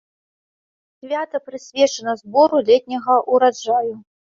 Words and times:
Свята 1.01 1.37
прысвечана 1.51 2.19
збору 2.25 2.67
летняга 2.75 3.23
ўраджаю. 3.33 3.95